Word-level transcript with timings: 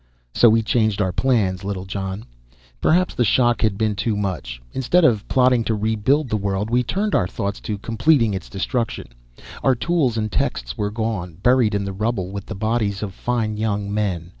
"So 0.33 0.49
we 0.49 0.63
changed 0.63 0.99
our 0.99 1.11
plans, 1.11 1.63
Littlejohn. 1.63 2.25
Perhaps 2.81 3.13
the 3.13 3.23
shock 3.23 3.61
had 3.61 3.77
been 3.77 3.93
too 3.93 4.15
much. 4.15 4.59
Instead 4.73 5.05
of 5.05 5.27
plotting 5.27 5.63
to 5.65 5.75
rebuild 5.75 6.27
the 6.29 6.37
world, 6.41 6.71
we 6.71 6.81
turned 6.81 7.13
our 7.13 7.27
thoughts 7.27 7.59
to 7.59 7.77
completing 7.77 8.33
its 8.33 8.49
destruction. 8.49 9.09
Our 9.61 9.75
tools 9.75 10.17
and 10.17 10.31
texts 10.31 10.75
were 10.75 10.89
gone, 10.89 11.35
buried 11.43 11.75
in 11.75 11.85
the 11.85 11.93
rubble 11.93 12.31
with 12.31 12.47
the 12.47 12.55
bodies 12.55 13.03
of 13.03 13.13
fine 13.13 13.57
young 13.57 13.93
men. 13.93 14.29